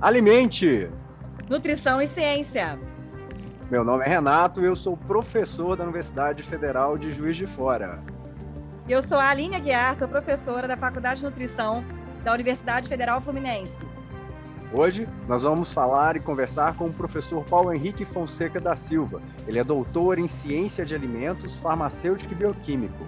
[0.00, 0.90] Alimente!
[1.48, 2.78] Nutrição e Ciência.
[3.70, 8.02] Meu nome é Renato e eu sou professor da Universidade Federal de Juiz de Fora.
[8.86, 11.82] Eu sou a Aline Aguiar, sou professora da Faculdade de Nutrição
[12.22, 13.78] da Universidade Federal Fluminense.
[14.70, 19.22] Hoje nós vamos falar e conversar com o professor Paulo Henrique Fonseca da Silva.
[19.48, 23.06] Ele é doutor em Ciência de Alimentos, Farmacêutico e Bioquímico.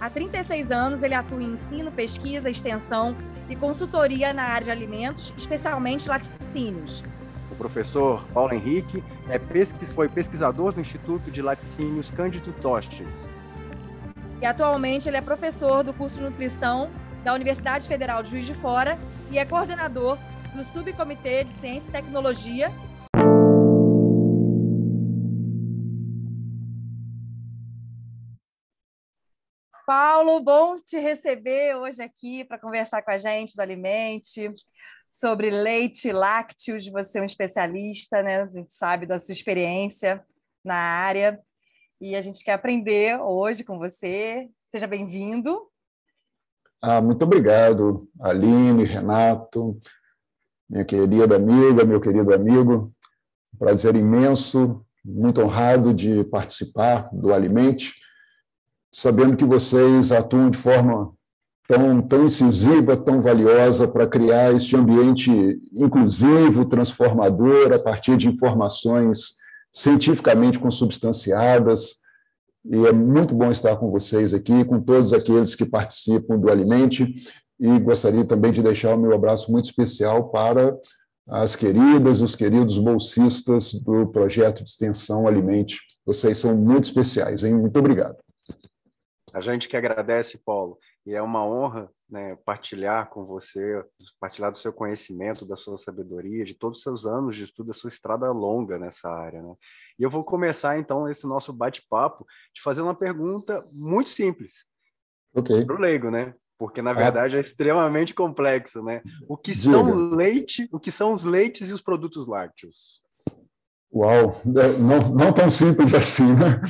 [0.00, 3.16] Há 36 anos ele atua em ensino, pesquisa, extensão
[3.48, 7.02] e consultoria na área de alimentos, especialmente laticínios.
[7.50, 13.30] O professor Paulo Henrique é pesquis, foi pesquisador do Instituto de Laticínios Cândido Tostes.
[14.40, 16.90] E atualmente ele é professor do curso de nutrição
[17.24, 18.98] da Universidade Federal de Juiz de Fora
[19.30, 20.18] e é coordenador
[20.54, 22.72] do Subcomitê de Ciência e Tecnologia
[29.88, 34.52] Paulo, bom te receber hoje aqui para conversar com a gente do Alimente,
[35.10, 36.86] sobre leite lácteos.
[36.90, 38.42] Você é um especialista, né?
[38.42, 40.22] A gente sabe da sua experiência
[40.62, 41.40] na área
[41.98, 44.50] e a gente quer aprender hoje com você.
[44.66, 45.58] Seja bem-vindo.
[46.82, 49.80] Ah, muito obrigado, Aline, Renato,
[50.68, 52.90] minha querida amiga, meu querido amigo.
[53.58, 57.94] Prazer imenso, muito honrado de participar do Alimente
[58.92, 61.12] sabendo que vocês atuam de forma
[61.68, 65.30] tão, tão incisiva, tão valiosa para criar este ambiente
[65.72, 69.36] inclusivo, transformador, a partir de informações
[69.72, 71.96] cientificamente consubstanciadas.
[72.64, 77.14] E é muito bom estar com vocês aqui, com todos aqueles que participam do Alimente.
[77.60, 80.76] E gostaria também de deixar o meu abraço muito especial para
[81.28, 85.78] as queridas, os queridos bolsistas do projeto de extensão Alimente.
[86.06, 87.54] Vocês são muito especiais, hein?
[87.54, 88.27] Muito obrigado.
[89.32, 93.84] A gente que agradece, Paulo, e é uma honra né, partilhar com você,
[94.18, 97.74] partilhar do seu conhecimento, da sua sabedoria, de todos os seus anos de estudo, da
[97.74, 99.42] sua estrada longa nessa área.
[99.42, 99.54] Né?
[99.98, 104.66] E eu vou começar, então, esse nosso bate-papo te fazer uma pergunta muito simples.
[105.34, 105.64] Ok.
[105.66, 106.34] Para o leigo, né?
[106.58, 106.94] Porque, na ah.
[106.94, 109.02] verdade, é extremamente complexo, né?
[109.28, 109.70] O que Diga.
[109.70, 113.00] são leite, o que são os leites e os produtos lácteos?
[113.92, 116.60] Uau, não, não tão simples assim, né?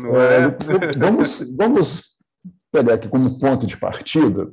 [0.00, 0.44] É?
[0.44, 2.04] É, vamos, vamos
[2.70, 4.48] pegar aqui como ponto de partida,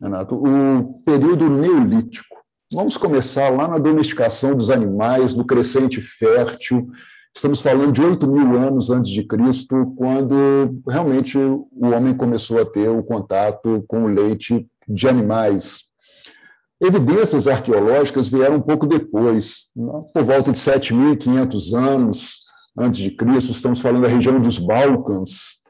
[0.00, 2.36] Renato, o período neolítico.
[2.72, 6.90] Vamos começar lá na domesticação dos animais, no crescente fértil.
[7.34, 12.66] Estamos falando de 8 mil anos antes de Cristo, quando realmente o homem começou a
[12.66, 15.85] ter o contato com o leite de animais,
[16.80, 20.04] Evidências arqueológicas vieram um pouco depois, né?
[20.12, 22.40] por volta de 7.500 anos
[22.78, 25.62] antes de Cristo, estamos falando da região dos Balcãs,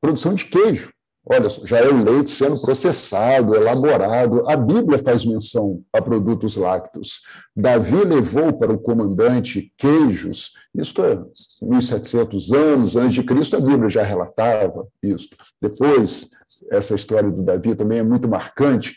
[0.00, 0.92] produção de queijo.
[1.30, 4.48] Olha, já é o leite sendo processado, elaborado.
[4.48, 7.20] A Bíblia faz menção a produtos lácteos.
[7.54, 11.16] Davi levou para o comandante queijos, isto é
[11.62, 15.28] 1.700 anos antes de Cristo, a Bíblia já relatava isso.
[15.60, 16.30] Depois,
[16.72, 18.96] essa história do Davi também é muito marcante,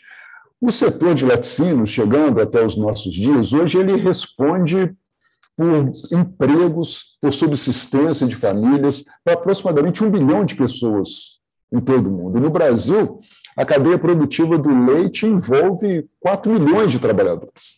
[0.62, 4.94] o setor de laticínios, chegando até os nossos dias, hoje ele responde
[5.56, 11.40] por empregos, por subsistência de famílias, para aproximadamente um bilhão de pessoas
[11.72, 12.38] em todo o mundo.
[12.38, 13.18] No Brasil,
[13.56, 17.76] a cadeia produtiva do leite envolve 4 milhões de trabalhadores.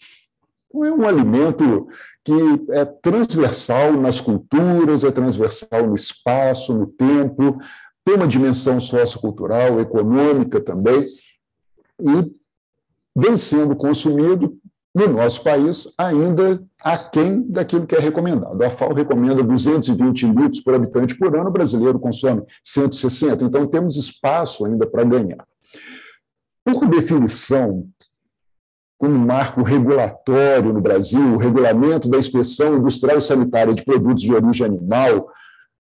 [0.68, 1.88] Então, é um alimento
[2.22, 2.32] que
[2.70, 7.58] é transversal nas culturas, é transversal no espaço, no tempo,
[8.04, 11.06] tem uma dimensão sociocultural, econômica também,
[11.98, 12.43] e
[13.14, 14.58] vem sendo consumido
[14.94, 18.62] no nosso país ainda aquém daquilo que é recomendado.
[18.62, 23.96] A FAO recomenda 220 litros por habitante por ano, o brasileiro consome 160, então temos
[23.96, 25.44] espaço ainda para ganhar.
[26.64, 27.88] Por definição,
[28.96, 34.32] como marco regulatório no Brasil, o regulamento da inspeção industrial e sanitária de produtos de
[34.32, 35.28] origem animal,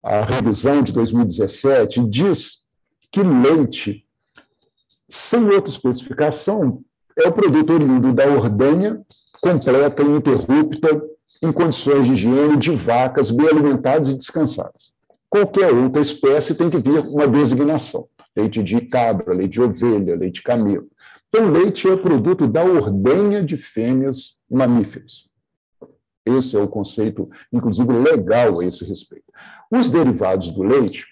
[0.04, 2.66] a revisão de 2017, diz
[3.12, 4.06] que leite,
[5.10, 6.84] sem outra especificação,
[7.18, 9.02] é o produto oriundo da ordenha
[9.42, 11.02] completa e ininterrupta
[11.42, 14.92] em condições de higiene de vacas bem alimentadas e descansadas.
[15.30, 18.08] Qualquer outra espécie tem que vir uma designação.
[18.36, 20.88] Leite de cabra, leite de ovelha, leite de camelo.
[21.28, 25.28] Então, leite é produto da ordenha de fêmeas mamíferas.
[26.26, 29.26] Esse é o conceito, inclusive, legal a esse respeito.
[29.72, 31.06] Os derivados do leite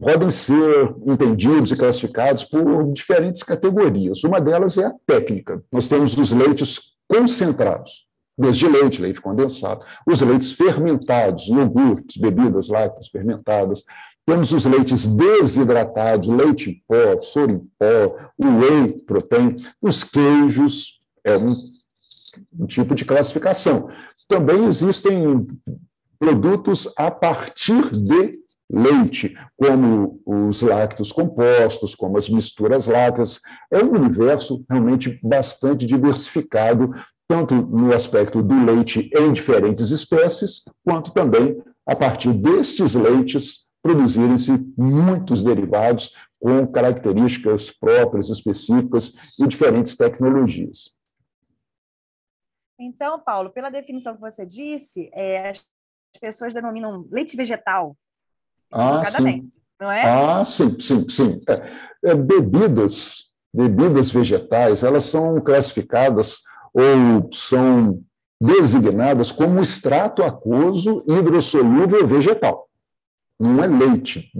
[0.00, 4.24] podem ser entendidos e classificados por diferentes categorias.
[4.24, 5.62] Uma delas é a técnica.
[5.70, 8.06] Nós temos os leites concentrados,
[8.36, 13.84] desde leite, leite condensado, os leites fermentados, iogurtes, bebidas lácteas fermentadas,
[14.26, 21.36] temos os leites desidratados, leite em pó, soro em pó, whey protein, os queijos, é
[21.36, 21.54] um
[22.58, 23.88] um tipo de classificação.
[24.28, 25.46] Também existem
[26.18, 28.43] produtos a partir de
[28.74, 33.40] leite, como os lácteos compostos, como as misturas lácteas.
[33.70, 36.92] É um universo realmente bastante diversificado,
[37.28, 44.52] tanto no aspecto do leite em diferentes espécies, quanto também a partir destes leites produzirem-se
[44.76, 50.94] muitos derivados com características próprias, específicas e diferentes tecnologias.
[52.78, 55.64] Então, Paulo, pela definição que você disse, é, as
[56.20, 57.96] pessoas denominam leite vegetal
[58.72, 59.44] ah, sim.
[59.80, 60.02] não é?
[60.02, 61.40] Ah, sim, sim, sim.
[61.48, 66.38] É, é, bebidas, bebidas vegetais, elas são classificadas
[66.72, 68.00] ou são
[68.40, 72.68] designadas como extrato aquoso hidrossolúvel vegetal.
[73.40, 74.30] Não é leite.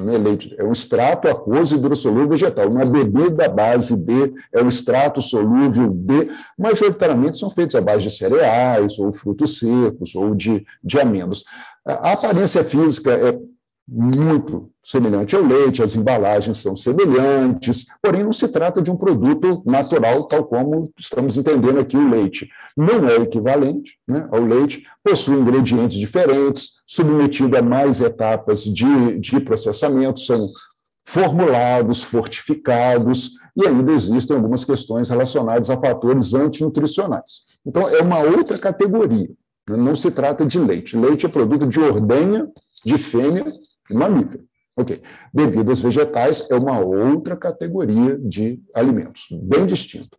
[0.00, 2.68] Não é leite, é um extrato aquoso hidrossolúvel vegetal.
[2.68, 6.30] Uma bebida base B é um extrato solúvel B.
[6.58, 11.44] Majoritariamente são feitos à base de cereais, ou frutos secos, ou de, de amêndoas.
[11.84, 13.38] A aparência física é
[13.88, 19.62] muito semelhante ao leite, as embalagens são semelhantes, porém não se trata de um produto
[19.66, 22.48] natural, tal como estamos entendendo aqui o leite.
[22.76, 29.40] Não é equivalente né, ao leite, possui ingredientes diferentes, submetido a mais etapas de, de
[29.40, 30.48] processamento, são
[31.04, 37.42] formulados, fortificados, e ainda existem algumas questões relacionadas a fatores antinutricionais.
[37.66, 39.28] Então, é uma outra categoria.
[39.68, 40.96] Né, não se trata de leite.
[40.96, 42.48] Leite é produto de ordenha
[42.84, 43.44] de fêmea
[43.94, 44.48] mamífero.
[44.76, 45.02] Ok.
[45.32, 50.16] Bebidas vegetais é uma outra categoria de alimentos, bem distinta.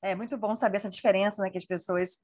[0.00, 2.20] É muito bom saber essa diferença, né, que as pessoas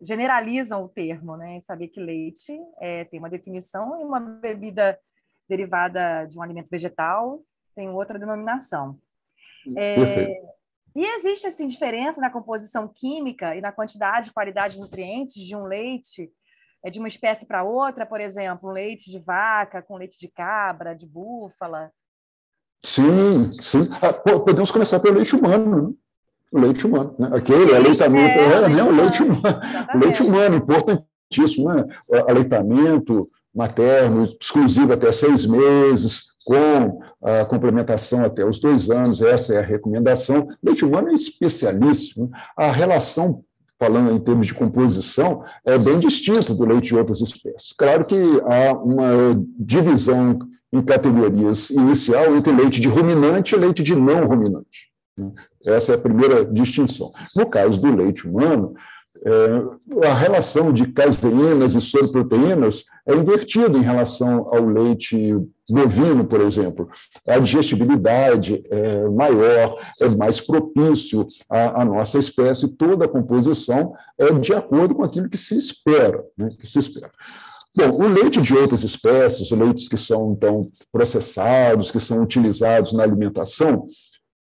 [0.00, 4.98] generalizam o termo, né, saber que leite é, tem uma definição e uma bebida
[5.46, 7.42] derivada de um alimento vegetal
[7.74, 8.98] tem outra denominação.
[9.76, 10.40] É,
[10.96, 15.54] e existe assim diferença na composição química e na quantidade e qualidade de nutrientes de
[15.54, 16.28] um leite é
[16.88, 20.94] de uma espécie para outra, por exemplo, um leite de vaca com leite de cabra,
[20.94, 21.90] de búfala?
[22.82, 23.80] Sim, sim.
[24.00, 25.94] Ah, podemos começar pelo leite humano, né?
[26.52, 27.30] O leite humano, né?
[27.34, 28.82] Aquele aleitamento, é, é, né?
[28.82, 29.60] o leite humano.
[29.94, 31.84] O leite humano, importantíssimo, né?
[32.26, 39.58] Aleitamento materno, exclusivo até seis meses, com a complementação até os dois anos, essa é
[39.58, 40.48] a recomendação.
[40.62, 42.30] Leite humano é especialíssimo.
[42.56, 43.44] A relação
[43.80, 47.72] falando em termos de composição, é bem distinto do leite de outras espécies.
[47.72, 50.38] Claro que há uma divisão
[50.70, 54.90] em categorias inicial entre leite de ruminante e leite de não ruminante.
[55.16, 55.32] Né?
[55.66, 57.10] Essa é a primeira distinção.
[57.34, 58.74] No caso do leite humano,
[59.26, 65.36] é, a relação de caseínas e soroproteínas é invertida em relação ao leite
[65.68, 66.88] bovino, por exemplo.
[67.26, 74.32] A digestibilidade é maior, é mais propício à, à, nossa espécie, toda a composição é
[74.32, 76.24] de acordo com aquilo que se espera.
[76.36, 77.10] Né, que se espera.
[77.76, 83.04] Bom, o leite de outras espécies, leites que são, então, processados, que são utilizados na
[83.04, 83.86] alimentação,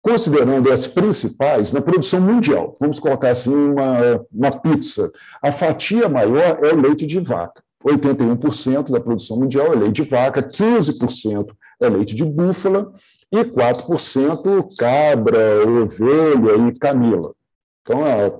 [0.02, 5.12] considerando as principais, na produção mundial, vamos colocar assim uma, uma pizza,
[5.42, 7.62] a fatia maior é o leite de vaca.
[7.86, 11.48] 81% da produção mundial é leite de vaca, 15%
[11.82, 12.92] é leite de búfala
[13.32, 17.34] e 4% cabra, ovelha e camila.
[17.82, 18.32] Então, a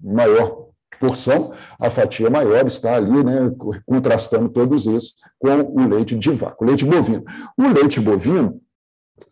[0.00, 0.64] maior
[1.00, 3.52] porção, a fatia maior está ali, né,
[3.84, 7.24] contrastando todos isso com o leite de vaca, o leite bovino.
[7.58, 8.60] O leite bovino,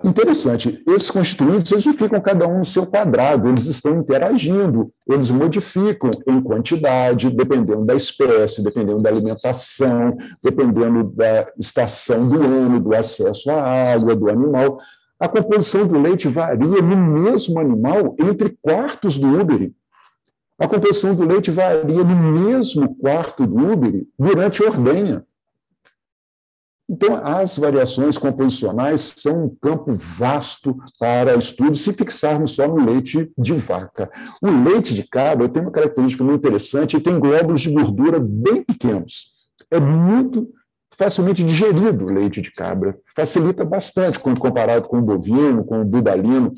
[0.04, 5.32] interessante, esses constituintes eles não ficam cada um no seu quadrado, eles estão interagindo, eles
[5.32, 12.96] modificam em quantidade, dependendo da espécie, dependendo da alimentação, dependendo da estação do ano, do
[12.96, 14.80] acesso à água do animal.
[15.24, 19.74] A composição do leite varia no mesmo animal entre quartos do úbere.
[20.60, 25.26] A composição do leite varia no mesmo quarto do úbere durante a ordenha.
[26.90, 33.32] Então, as variações composicionais são um campo vasto para estudo, se fixarmos só no leite
[33.38, 34.12] de vaca.
[34.42, 38.62] O leite de cabra tem uma característica muito interessante, ele tem glóbulos de gordura bem
[38.62, 39.32] pequenos.
[39.72, 40.50] É muito
[40.98, 45.86] facilmente digerido o leite de cabra, facilita bastante quando comparado com o bovino, com o
[45.86, 46.54] budalino,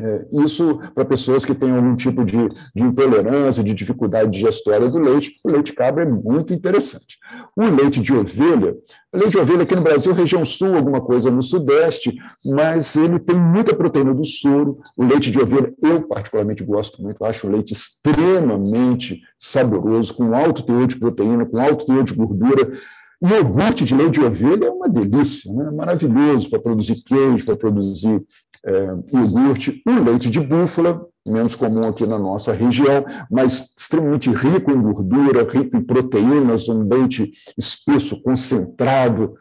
[0.00, 4.98] é, isso para pessoas que têm algum tipo de, de, intolerância, de dificuldade digestória do
[4.98, 7.18] leite, o leite cabra é muito interessante.
[7.56, 8.76] O leite de ovelha,
[9.12, 13.18] o leite de ovelha aqui no Brasil, região sul, alguma coisa no sudeste, mas ele
[13.18, 14.78] tem muita proteína do soro.
[14.96, 20.62] O leite de ovelha, eu particularmente gosto muito, acho o leite extremamente saboroso, com alto
[20.62, 22.72] teor de proteína, com alto teor de gordura.
[23.20, 25.70] Iogurte de leite de ovelha é uma delícia, né?
[25.70, 28.24] maravilhoso para produzir queijo, para produzir
[28.64, 28.72] é,
[29.12, 34.80] iogurte, o leite de búfala, menos comum aqui na nossa região, mas extremamente rico em
[34.80, 39.34] gordura, rico em proteínas, um leite espesso, concentrado.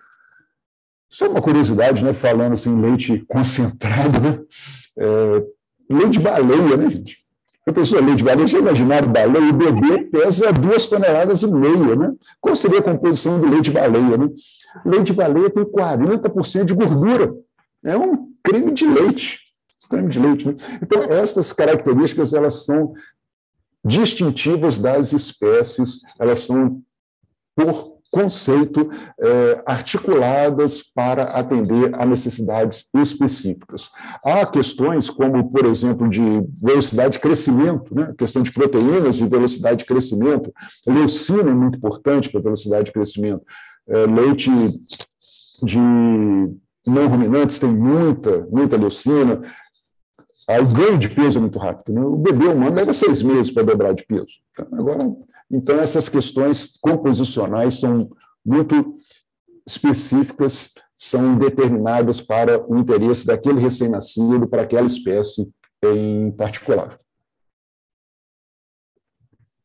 [1.10, 4.40] Só uma curiosidade, né, falando assim, leite concentrado, né?
[4.98, 5.44] É,
[5.90, 7.27] leite de baleia, né, gente?
[7.68, 11.98] A pessoa leite de baleia, você imaginar baleia, o bebê pesa duas toneladas e meia,
[11.98, 12.14] né?
[12.40, 14.30] Qual seria a composição do leite baleia, né?
[14.86, 17.36] Leite baleia tem 40% de gordura.
[17.84, 19.40] É um creme de leite.
[19.90, 20.48] Creme de leite.
[20.48, 20.56] Né?
[20.82, 22.94] Então, essas características elas são
[23.84, 26.82] distintivas das espécies, elas são,
[27.54, 33.90] por conceito, é, articuladas para atender a necessidades específicas.
[34.24, 36.22] Há questões como, por exemplo, de
[36.62, 38.14] velocidade de crescimento, né?
[38.18, 40.54] questão de proteínas e velocidade de crescimento.
[40.86, 43.44] Leucina é muito importante para velocidade de crescimento.
[43.88, 44.50] É, leite
[45.64, 45.80] de
[46.86, 49.42] não ruminantes têm muita, muita leucina.
[50.48, 51.94] Aí o ganho de peso é muito rápido.
[51.94, 52.02] Né?
[52.02, 54.40] O bebê humano leva seis meses para dobrar de peso.
[54.72, 55.00] Agora,
[55.52, 58.10] então, essas questões composicionais são
[58.46, 58.98] muito
[59.66, 65.50] específicas, são determinadas para o interesse daquele recém-nascido, para aquela espécie
[65.84, 67.00] em particular.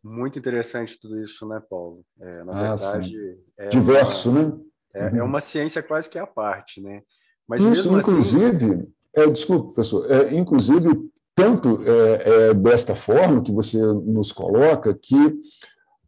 [0.03, 2.05] Muito interessante tudo isso, né, Paulo?
[2.21, 4.43] É, na ah, verdade, é diverso, uma...
[4.43, 4.61] né?
[4.95, 5.29] É, é, uhum.
[5.29, 7.03] uma ciência quase que à parte, né?
[7.49, 8.93] Mas Isso, assim, inclusive, assim...
[9.15, 10.89] é, desculpe, professor, é, inclusive,
[11.35, 15.41] tanto é, é, desta forma que você nos coloca, que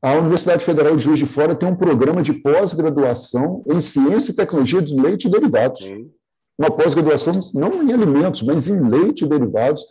[0.03, 4.37] a Universidade Federal de Juiz de Fora tem um programa de pós-graduação em Ciência e
[4.37, 5.81] Tecnologia de Leite e Derivados.
[5.81, 6.11] Sim.
[6.59, 9.83] Uma pós-graduação não em alimentos, mas em leite e derivados,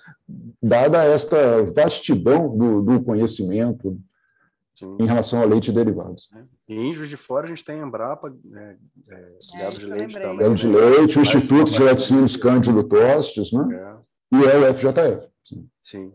[0.62, 3.98] dada esta vastidão do, do conhecimento
[4.76, 4.96] Sim.
[5.00, 6.30] em relação a leite e derivados.
[6.34, 6.44] É.
[6.70, 8.78] E em Juiz de Fora a gente tem a Embrapa, né,
[9.10, 10.38] é, gado de leite também.
[10.38, 13.76] Gado de leite, o Instituto de Laticínios Cândido Tostes, né?
[13.76, 13.94] É.
[14.34, 15.30] E é o FJF.
[15.46, 15.70] Sim.
[15.84, 16.14] sim.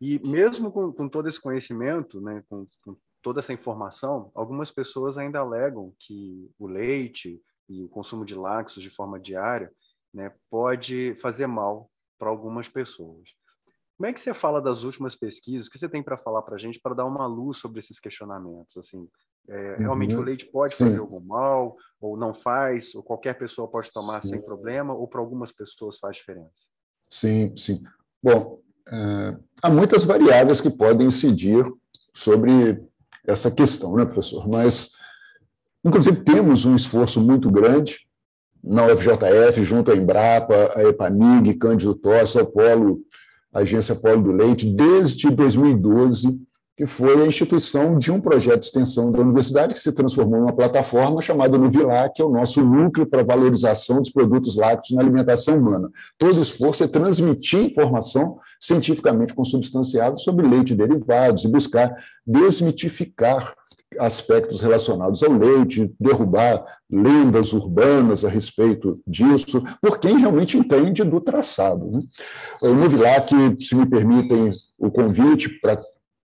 [0.00, 5.16] E mesmo com, com, todo esse conhecimento, né, com, com toda essa informação, algumas pessoas
[5.16, 9.72] ainda alegam que o leite e o consumo de lácteos de forma diária
[10.12, 13.30] né, pode fazer mal para algumas pessoas.
[13.96, 15.68] Como é que você fala das últimas pesquisas?
[15.68, 18.00] O que você tem para falar para a gente para dar uma luz sobre esses
[18.00, 18.76] questionamentos?
[18.76, 19.08] Assim,
[19.48, 20.22] é, realmente uhum.
[20.22, 20.84] o leite pode Sim.
[20.84, 24.30] fazer algum mal, ou não faz, ou qualquer pessoa pode tomar sim.
[24.30, 26.68] sem problema, ou para algumas pessoas faz diferença?
[27.12, 27.82] Sim, sim.
[28.22, 31.62] Bom, é, há muitas variáveis que podem incidir
[32.14, 32.82] sobre
[33.26, 34.48] essa questão, né, professor?
[34.48, 34.92] Mas,
[35.84, 38.06] inclusive, temos um esforço muito grande
[38.64, 43.02] na UFJF, junto à Embrapa, a EPAMIG, Cândido Tossa, o Polo,
[43.52, 46.40] Agência Polo do Leite, desde 2012,
[46.76, 50.42] que foi a instituição de um projeto de extensão da universidade que se transformou em
[50.42, 55.02] uma plataforma chamada Nuvilac, que é o nosso núcleo para valorização dos produtos lácteos na
[55.02, 55.90] alimentação humana.
[56.18, 61.94] Todo esforço é transmitir informação cientificamente consubstanciada sobre leite derivados e buscar
[62.26, 63.54] desmitificar
[63.98, 71.20] aspectos relacionados ao leite, derrubar lendas urbanas a respeito disso, por quem realmente entende do
[71.20, 71.90] traçado.
[71.90, 72.00] Né?
[72.62, 75.80] O Nuvilac, se me permitem o convite para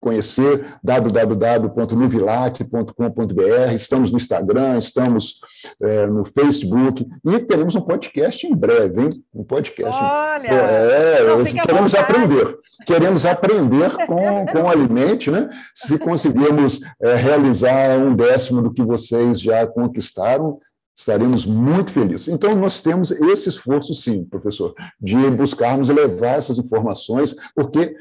[0.03, 5.39] conhecer www.nuvilac.com.br, estamos no Instagram, estamos
[5.81, 9.11] é, no Facebook e teremos um podcast em breve, hein?
[9.33, 10.03] Um podcast.
[10.03, 10.51] Olha!
[10.51, 11.19] É,
[11.65, 15.49] queremos aprender, queremos aprender com, com o Alimente, né?
[15.73, 20.59] Se conseguirmos é, realizar um décimo do que vocês já conquistaram,
[20.97, 22.27] estaremos muito felizes.
[22.27, 27.95] Então, nós temos esse esforço, sim, professor, de buscarmos levar essas informações, porque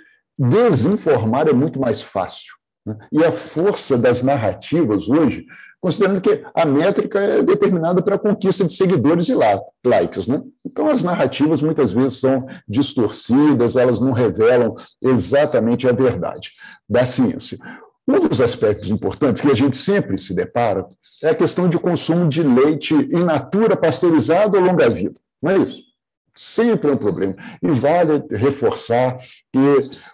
[0.49, 2.53] desinformar é muito mais fácil.
[2.85, 2.97] Né?
[3.11, 5.45] E a força das narrativas hoje,
[5.79, 10.27] considerando que a métrica é determinada para a conquista de seguidores e likes.
[10.27, 10.41] Né?
[10.65, 16.51] Então, as narrativas muitas vezes são distorcidas, elas não revelam exatamente a verdade
[16.89, 17.59] da ciência.
[18.07, 20.87] Um dos aspectos importantes que a gente sempre se depara
[21.23, 25.15] é a questão de consumo de leite in natura, pasteurizado ou longa-vida.
[25.41, 25.90] Não é isso?
[26.35, 27.35] Sempre é um problema.
[27.61, 29.17] E vale reforçar
[29.51, 29.59] que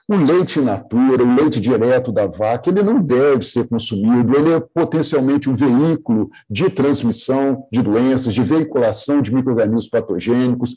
[0.09, 4.59] o leite natura, o leite direto da vaca, ele não deve ser consumido, ele é
[4.59, 10.75] potencialmente um veículo de transmissão de doenças, de veiculação de micro-organismos patogênicos,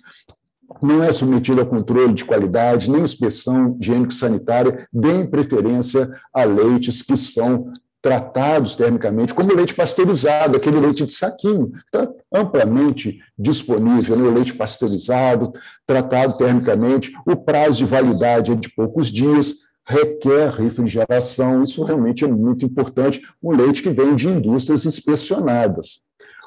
[0.83, 7.17] não é submetido a controle de qualidade, nem inspeção higiênico-sanitária, deem preferência a leites que
[7.17, 14.29] são tratados termicamente, como leite pasteurizado, aquele leite de saquinho, está amplamente disponível, né?
[14.29, 15.53] o leite pasteurizado,
[15.87, 22.29] tratado termicamente, o prazo de validade é de poucos dias, requer refrigeração, isso realmente é
[22.29, 26.01] muito importante, um leite que vem de indústrias inspecionadas.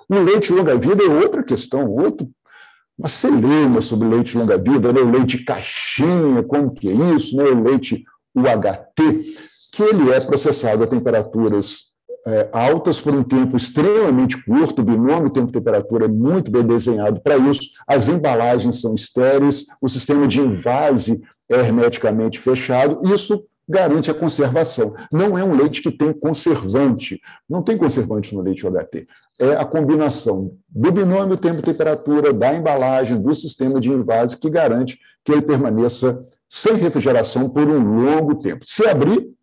[0.10, 2.30] O leite longa-vida é outra questão, outro
[2.98, 5.02] uma celeuma sobre leite longa-vida, né?
[5.02, 7.44] o leite caixinha, como que é isso, né?
[7.44, 8.04] o leite
[8.36, 9.36] UHT,
[9.74, 11.94] que ele é processado a temperaturas
[12.28, 17.38] é, altas por um tempo extremamente curto, o binômio tempo-temperatura é muito bem desenhado para
[17.38, 24.14] isso, as embalagens são estéreis, o sistema de invase é hermeticamente fechado, isso garante a
[24.14, 24.94] conservação.
[25.12, 29.08] Não é um leite que tem conservante, não tem conservante no leite UHT.
[29.40, 35.32] É a combinação do binômio tempo-temperatura, da embalagem, do sistema de invase que garante que
[35.32, 38.64] ele permaneça sem refrigeração por um longo tempo.
[38.68, 39.34] Se abrir,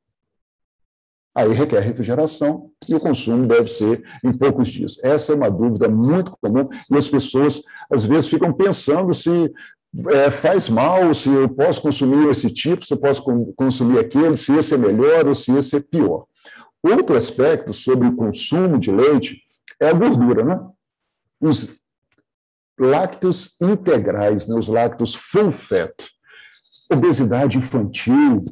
[1.34, 4.98] aí requer refrigeração e o consumo deve ser em poucos dias.
[5.02, 9.52] Essa é uma dúvida muito comum e as pessoas às vezes ficam pensando se
[10.10, 13.22] é, faz mal, se eu posso consumir esse tipo, se eu posso
[13.56, 16.26] consumir aquele, se esse é melhor ou se esse é pior.
[16.82, 19.42] Outro aspecto sobre o consumo de leite
[19.80, 20.60] é a gordura, né?
[21.40, 21.80] Os
[22.78, 24.54] lácteos integrais, né?
[24.58, 25.92] os lácteos full fat,
[26.90, 28.44] obesidade infantil,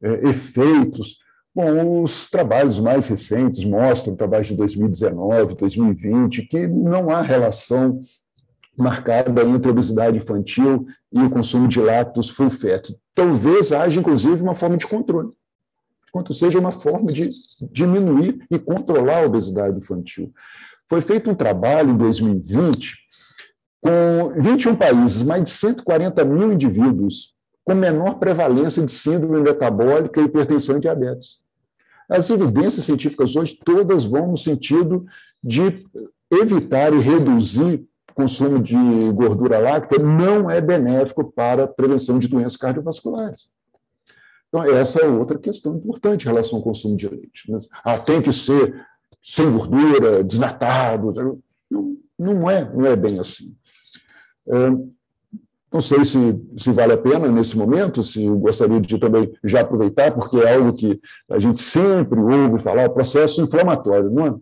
[0.00, 1.18] é, efeitos.
[1.54, 8.00] Bom, os trabalhos mais recentes mostram, trabalhos de 2019, 2020, que não há relação
[8.78, 12.88] marcada entre a obesidade infantil e o consumo de lácteos full fat.
[13.14, 15.28] Talvez haja, inclusive, uma forma de controle.
[16.10, 17.28] Quanto seja uma forma de
[17.70, 20.32] diminuir e controlar a obesidade infantil.
[20.88, 22.96] Foi feito um trabalho em 2020
[23.80, 30.76] com 21 países, mais de 140 mil indivíduos com menor prevalência de síndrome metabólica, hipertensão
[30.76, 31.41] e diabetes.
[32.12, 35.06] As evidências científicas hoje todas vão no sentido
[35.42, 35.84] de
[36.30, 38.76] evitar e reduzir o consumo de
[39.14, 43.48] gordura láctea não é benéfico para a prevenção de doenças cardiovasculares.
[44.48, 47.50] Então, essa é outra questão importante em relação ao consumo de leite.
[47.50, 47.58] Né?
[47.82, 48.86] Ah, tem que ser
[49.22, 51.40] sem gordura, desnatado.
[51.70, 53.56] Não, não, é, não é bem assim.
[55.72, 59.32] É, não sei se, se vale a pena nesse momento, se eu gostaria de também
[59.42, 60.98] já aproveitar, porque é algo que
[61.30, 64.34] a gente sempre ouve falar, processo inflamatório, não é?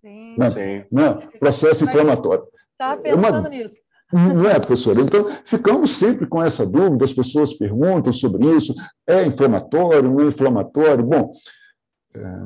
[0.00, 0.34] Sim.
[0.36, 0.84] Não, Sim.
[0.90, 1.14] Não é?
[1.38, 2.44] Processo inflamatório.
[2.72, 3.80] Estava pensando é uma, nisso.
[4.12, 5.00] Não é, professora?
[5.00, 8.74] Então, ficamos sempre com essa dúvida, as pessoas perguntam sobre isso,
[9.06, 11.04] é inflamatório, não é inflamatório?
[11.04, 11.32] Bom,
[12.14, 12.44] é,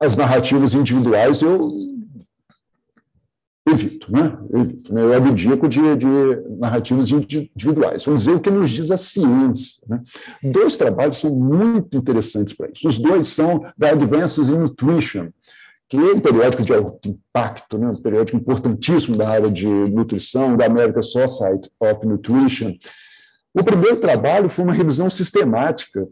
[0.00, 1.70] as narrativas individuais eu
[3.66, 4.38] evito, né?
[4.50, 5.02] Eu, evito, né?
[5.02, 6.06] eu abdico de, de
[6.58, 8.04] narrativas individuais.
[8.04, 9.82] Vamos dizer o que nos diz a ciência.
[9.88, 10.00] Né?
[10.42, 12.86] Dois trabalhos são muito interessantes para isso.
[12.86, 15.30] Os dois são da Advances in Nutrition,
[15.88, 17.88] que é um periódico de alto impacto, né?
[17.88, 22.72] um periódico importantíssimo da área de nutrição, da American Society of Nutrition.
[23.52, 26.06] O primeiro trabalho foi uma revisão sistemática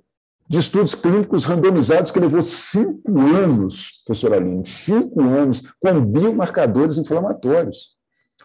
[0.49, 7.95] de estudos clínicos randomizados que levou cinco anos, professor Aline, cinco anos, com biomarcadores inflamatórios.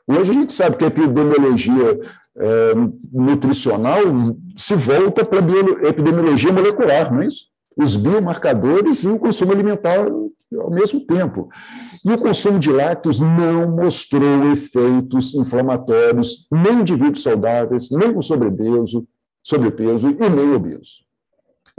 [0.08, 2.00] Hoje a gente sabe que a epidemiologia
[2.38, 2.74] é,
[3.12, 4.02] nutricional
[4.56, 7.48] se volta para a epidemiologia molecular, não é isso?
[7.76, 10.08] Os biomarcadores e o consumo alimentar
[10.58, 11.50] ao mesmo tempo.
[12.04, 18.22] E o consumo de lácteos não mostrou efeitos inflamatórios, nem em indivíduos saudáveis, nem com
[18.22, 19.06] sobrepeso,
[19.44, 21.09] sobrepeso e nem obeso.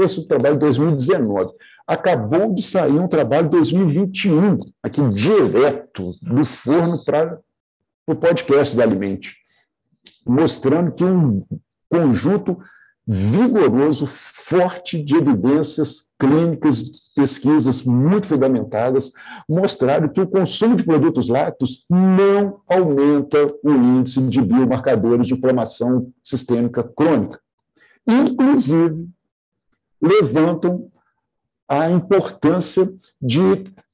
[0.03, 1.53] Esse é o trabalho de 2019.
[1.87, 7.39] Acabou de sair um trabalho de 2021, aqui direto do forno para
[8.07, 9.37] o podcast da Alimente,
[10.27, 11.45] mostrando que um
[11.89, 12.59] conjunto
[13.07, 19.11] vigoroso, forte de evidências clínicas, pesquisas muito fundamentadas,
[19.49, 26.13] mostraram que o consumo de produtos lácteos não aumenta o índice de biomarcadores de inflamação
[26.23, 27.41] sistêmica crônica.
[28.07, 29.09] Inclusive,
[30.01, 30.91] levantam
[31.69, 33.41] a importância de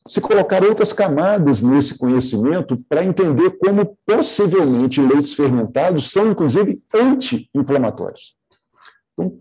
[0.08, 8.36] se colocar outras camadas nesse conhecimento para entender como possivelmente leites fermentados são, inclusive, anti-inflamatórios.
[9.12, 9.40] Então,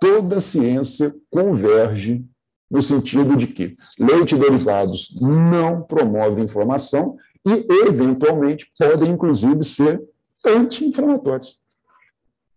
[0.00, 2.24] toda a ciência converge
[2.70, 10.02] no sentido de que leite derivados não promovem inflamação e, eventualmente, podem, inclusive, ser
[10.44, 11.58] anti-inflamatórios.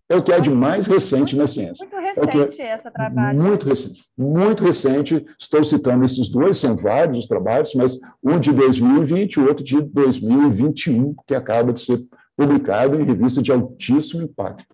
[0.09, 1.85] É o que há de mais recente na ciência.
[1.85, 3.41] Muito recente é, essa trabalho.
[3.41, 4.05] Muito recente.
[4.17, 5.25] Muito recente.
[5.37, 9.81] Estou citando esses dois, são vários os trabalhos, mas um de 2020 e outro de
[9.81, 12.05] 2021, que acaba de ser
[12.37, 14.73] publicado em revista de altíssimo impacto.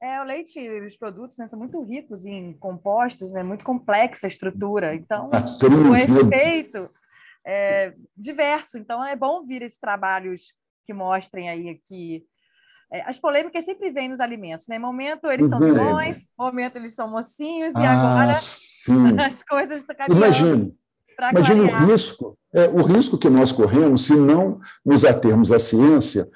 [0.00, 4.26] É, o leite e os produtos né, são muito ricos em compostos, né, muito complexa
[4.26, 4.94] a estrutura.
[4.94, 6.00] Então, o né?
[6.00, 6.88] efeito
[7.44, 8.78] é diverso.
[8.78, 10.54] Então, é bom vir esses trabalhos
[10.86, 12.37] que mostrem aí que é,
[12.90, 14.78] as polêmicas sempre vêm nos alimentos, né?
[14.78, 19.18] Momento eles são vilões, momento eles são mocinhos, e ah, agora sim.
[19.20, 20.24] as coisas estão caminhando.
[20.24, 20.74] Imagine,
[21.32, 26.28] imagine o risco, é, o risco que nós corremos se não nos atermos à ciência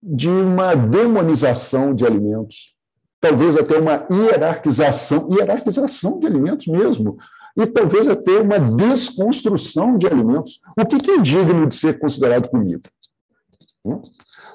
[0.00, 2.74] de uma demonização de alimentos,
[3.20, 7.18] talvez até uma hierarquização, hierarquização de alimentos mesmo,
[7.56, 10.60] e talvez até uma desconstrução de alimentos.
[10.80, 12.88] O que é indigno de ser considerado comida?
[13.84, 14.00] Hum?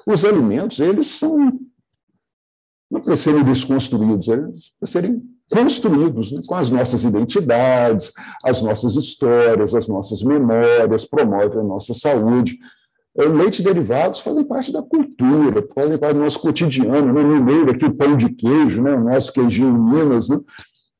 [0.06, 1.58] Os alimentos, eles são
[2.90, 8.12] não para serem desconstruídos, eles para serem construídos né, com as nossas identidades,
[8.44, 12.58] as nossas histórias, as nossas memórias, promovem a nossa saúde.
[13.14, 17.22] O leite derivados fazem parte da cultura, fazem parte do nosso cotidiano, né?
[17.22, 18.92] no meio aqui o pão de queijo, né?
[18.92, 20.38] o nosso queijinho em Minas, né?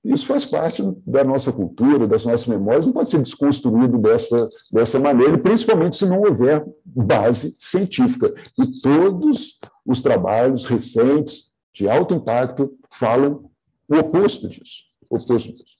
[0.05, 5.01] Isso faz parte da nossa cultura, das nossas memórias, não pode ser desconstruído dessa, dessa
[5.01, 8.35] maneira, principalmente se não houver base científica.
[8.59, 13.51] E todos os trabalhos recentes, de alto impacto, falam
[13.89, 14.85] o oposto disso.
[15.09, 15.75] O oposto disso.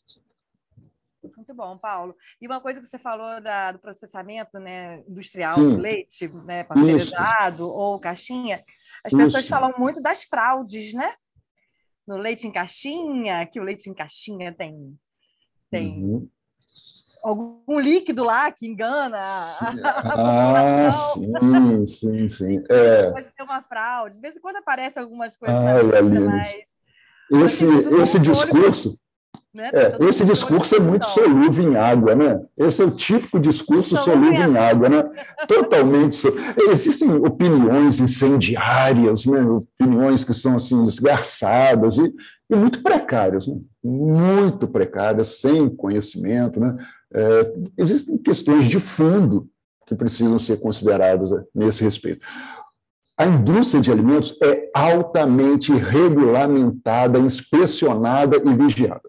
[1.37, 2.17] Muito bom, Paulo.
[2.41, 5.77] E uma coisa que você falou da, do processamento né, industrial Sim.
[5.77, 7.71] do leite, né, pasteurizado Isso.
[7.71, 8.65] ou caixinha,
[9.05, 9.51] as pessoas Isso.
[9.51, 11.13] falam muito das fraudes, né?
[12.07, 14.97] No leite em caixinha, que o leite em caixinha tem,
[15.71, 16.29] tem uhum.
[17.23, 19.73] algum líquido lá que engana a,
[20.89, 22.65] ah, sim, sim, sim.
[22.69, 23.11] É.
[23.11, 24.17] Pode ser uma fraude.
[24.17, 26.77] De vez em quando aparece algumas coisas ah, mais...
[27.31, 27.67] Esse,
[28.01, 28.99] esse discurso...
[29.55, 29.71] Né?
[29.73, 32.45] É, esse discurso é muito solúvel em água, né?
[32.59, 35.05] Esse é o típico discurso solúvel em água, né?
[35.47, 36.27] Totalmente.
[36.71, 39.41] Existem opiniões incendiárias, né?
[39.43, 42.13] opiniões que são assim esgarçadas e,
[42.51, 43.61] e muito precárias, né?
[43.83, 46.77] muito precárias, sem conhecimento, né?
[47.15, 49.49] É, existem questões de fundo
[49.87, 52.27] que precisam ser consideradas né, nesse respeito.
[53.17, 59.04] A indústria de alimentos é altamente regulamentada, inspecionada e vigiada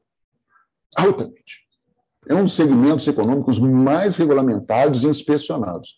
[0.96, 1.66] altamente.
[2.28, 5.96] É um dos segmentos econômicos mais regulamentados e inspecionados.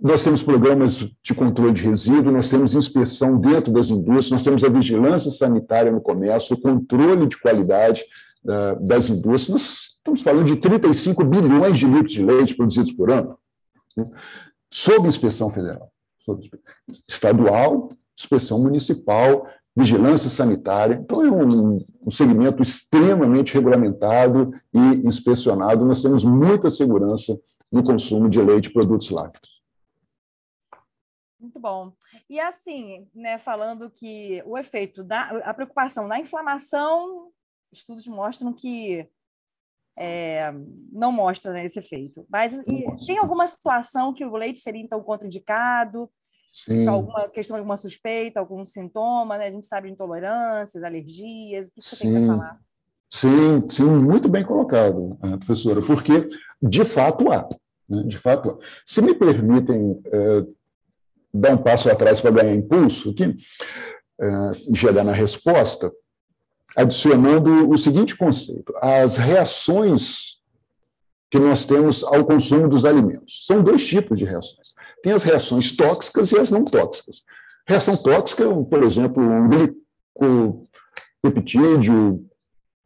[0.00, 4.64] Nós temos programas de controle de resíduo, nós temos inspeção dentro das indústrias, nós temos
[4.64, 8.02] a vigilância sanitária no comércio, o controle de qualidade
[8.44, 9.50] uh, das indústrias.
[9.50, 13.38] Nós estamos falando de 35 bilhões de litros de leite produzidos por ano,
[13.96, 14.04] né?
[14.72, 15.90] sob inspeção federal,
[16.24, 16.50] sob
[17.08, 21.00] estadual, inspeção municipal, vigilância sanitária.
[21.02, 25.84] Então, é um, um segmento extremamente regulamentado e inspecionado.
[25.84, 27.38] Nós temos muita segurança
[27.70, 29.54] no consumo de leite e produtos lácteos.
[31.40, 31.92] Muito bom.
[32.30, 37.30] E assim, né, falando que o efeito da a preocupação da inflamação,
[37.70, 39.06] estudos mostram que
[39.98, 40.52] é,
[40.90, 42.26] não mostra né, esse efeito.
[42.30, 42.64] Mas
[43.06, 46.10] tem alguma situação que o leite seria então contraindicado?
[46.54, 46.86] Sim.
[46.86, 49.48] alguma questão alguma suspeita, algum sintoma, né?
[49.48, 52.12] A gente sabe de intolerâncias, alergias, o que você sim.
[52.12, 52.60] tem para falar?
[53.10, 56.28] Sim, sim, muito bem colocado, eh, professora, porque
[56.62, 57.48] de fato há,
[57.88, 58.04] né?
[58.04, 58.58] de fato há.
[58.86, 60.44] Se me permitem é,
[61.32, 63.36] dar um passo atrás para ganhar impulso aqui,
[64.20, 65.92] é, chegar na resposta,
[66.76, 70.40] adicionando o seguinte conceito: as reações
[71.34, 73.44] que nós temos ao consumo dos alimentos.
[73.44, 74.72] São dois tipos de reações.
[75.02, 77.24] Tem as reações tóxicas e as não tóxicas.
[77.66, 79.48] Reação tóxica, por exemplo, um
[81.24, 82.24] glicopeptídeo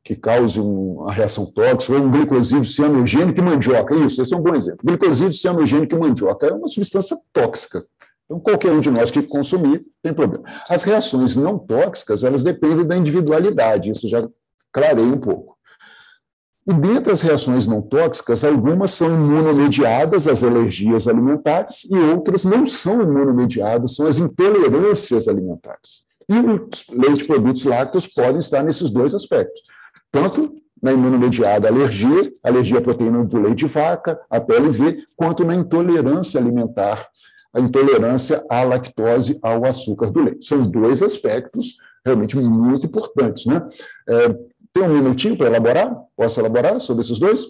[0.03, 3.95] que cause uma reação tóxica, ou um glicosídeo cianogênico e mandioca.
[3.95, 4.81] Isso, esse é um bom exemplo.
[4.83, 7.85] Glicosídeo cianogênico e mandioca é uma substância tóxica.
[8.25, 10.47] Então, qualquer um de nós que consumir, tem problema.
[10.71, 14.27] As reações não tóxicas, elas dependem da individualidade, isso já
[14.73, 15.58] clarei um pouco.
[16.69, 22.67] E dentre as reações não tóxicas, algumas são imunomediadas, as alergias alimentares, e outras não
[22.67, 26.05] são imunomediadas, são as intolerâncias alimentares.
[26.29, 29.63] E os leite produtos lácteos podem estar nesses dois aspectos,
[30.13, 35.55] tanto na imunomediada alergia, alergia à proteína do leite de vaca, a PLV, quanto na
[35.55, 37.09] intolerância alimentar,
[37.55, 40.45] a intolerância à lactose, ao açúcar do leite.
[40.45, 43.47] São dois aspectos realmente muito importantes.
[43.47, 43.67] Né?
[44.09, 44.37] É,
[44.73, 45.97] tem um minutinho para elaborar?
[46.17, 47.45] Posso elaborar sobre esses dois?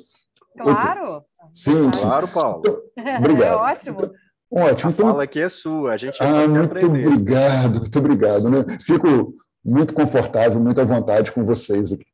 [0.58, 1.24] Claro.
[1.52, 2.32] Sim, claro, sim.
[2.32, 2.62] Paulo.
[2.96, 3.42] Então, obrigado.
[3.48, 3.98] É ótimo.
[4.00, 4.12] Então,
[4.50, 4.90] ótimo.
[4.90, 7.06] A então, fala aqui é sua, a gente ah, muito aprender.
[7.06, 8.50] obrigado, muito obrigado.
[8.50, 8.78] Né?
[8.80, 12.04] Fico muito confortável, muito à vontade com vocês aqui.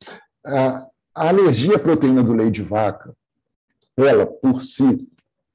[0.45, 3.15] A, a alergia à proteína do leite de vaca,
[3.97, 5.09] ela, por si,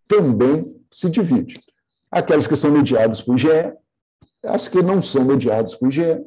[0.07, 1.59] também se divide.
[2.09, 3.73] Aquelas que são mediadas por IgE,
[4.43, 6.21] as que não são mediadas por IgE,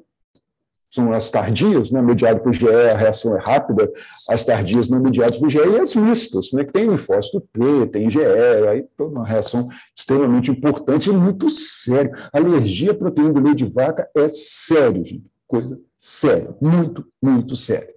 [0.92, 3.90] são as tardias, né, mediado por IgE, a reação é rápida,
[4.28, 8.08] as tardias não mediadas por IgE, e as mistas, né, que tem linfócito T, tem
[8.08, 8.20] IgE,
[8.68, 12.12] aí toda uma reação extremamente importante e muito séria.
[12.30, 17.88] Alergia à proteína do leite de vaca é sério, gente, coisa séria, muito, muito séria.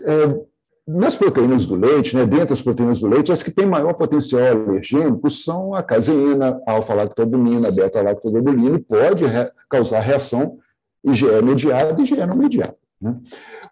[0.00, 0.40] É,
[0.86, 4.40] nas proteínas do leite, né, dentro das proteínas do leite, as que têm maior potencial
[4.40, 10.58] alergênico são a caseína, a alfa-lactobulina, a beta-lactobulina, e pode re causar reação
[11.04, 12.76] IgE mediada e IgE não mediada.
[13.00, 13.16] Né?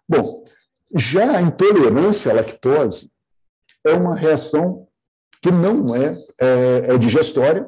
[0.07, 0.43] Bom,
[0.95, 3.11] já a intolerância à lactose
[3.85, 4.87] é uma reação
[5.41, 7.67] que não é, é, é digestória,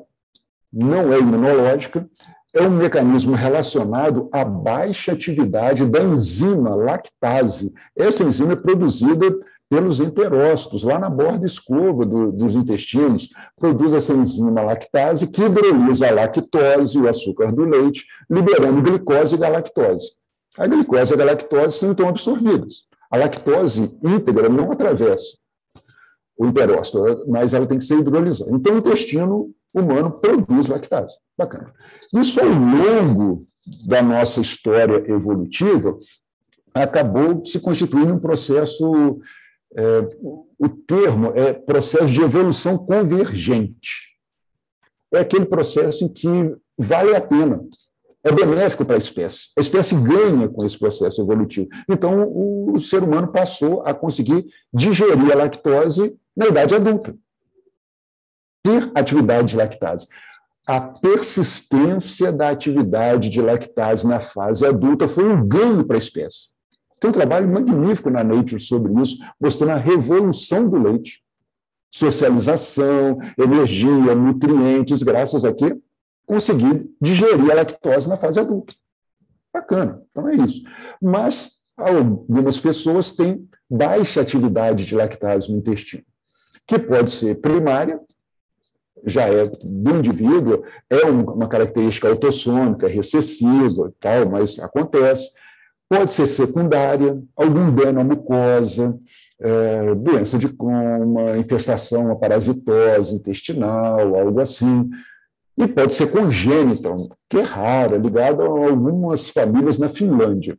[0.72, 2.08] não é imunológica,
[2.54, 7.74] é um mecanismo relacionado à baixa atividade da enzima lactase.
[7.94, 9.36] Essa enzima é produzida
[9.76, 16.08] pelos enterócitos, lá na borda escova do, dos intestinos, produz essa enzima lactase que hidrolisa
[16.08, 20.12] a lactose, o açúcar do leite, liberando glicose e galactose.
[20.58, 22.84] A glicose e a galactose são então absorvidas.
[23.12, 25.38] A lactose íntegra não atravessa
[26.38, 28.52] o enterócito, mas ela tem que ser hidrolisada.
[28.54, 31.18] Então, o intestino humano produz lactase.
[31.38, 31.74] Bacana.
[32.14, 33.44] Isso, ao longo
[33.86, 35.98] da nossa história evolutiva,
[36.74, 39.20] acabou se constituindo um processo
[39.78, 40.08] é,
[40.58, 44.16] o termo é processo de evolução convergente.
[45.14, 47.62] É aquele processo em que vale a pena,
[48.24, 49.50] é benéfico para a espécie.
[49.56, 51.70] A espécie ganha com esse processo evolutivo.
[51.88, 57.16] Então, o ser humano passou a conseguir digerir a lactose na idade adulta.
[58.64, 60.08] Ter atividade de lactase.
[60.68, 66.55] A persistência da atividade de lactase na fase adulta foi um ganho para a espécie.
[67.06, 71.24] Tem um trabalho magnífico na Nature sobre isso, mostrando a revolução do leite.
[71.92, 75.78] Socialização, energia, nutrientes, graças a quê?
[76.26, 78.74] Conseguir digerir a lactose na fase adulta.
[79.54, 80.64] Bacana, então é isso.
[81.00, 86.04] Mas algumas pessoas têm baixa atividade de lactase no intestino,
[86.66, 88.00] que pode ser primária,
[89.06, 95.30] já é do indivíduo, é uma característica autossômica, recessiva, tal, mas acontece
[95.88, 98.98] Pode ser secundária, algum dano à mucosa,
[99.40, 104.90] é, doença de coma, infestação, uma parasitose intestinal, algo assim.
[105.56, 106.90] E pode ser congênita,
[107.30, 110.58] que é rara, ligada a algumas famílias na Finlândia.